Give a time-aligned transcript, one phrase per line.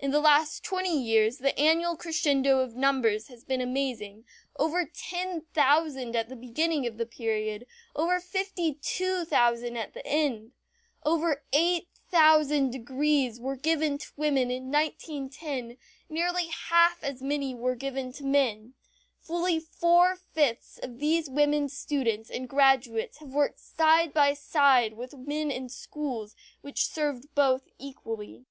[0.00, 4.24] In the last twenty years the annual crescendo of numbers has been amazing;
[4.58, 10.06] over ten thousand at the beginning of the period, over fifty two thousand at the
[10.06, 10.52] end.
[11.04, 15.76] Over eight thousand degrees were given to women in 1910,
[16.08, 18.72] nearly half as many as were given to men.
[19.20, 25.12] Fully four fifths of these women students and graduates have worked side by side with
[25.12, 28.46] men in schools which served both equally.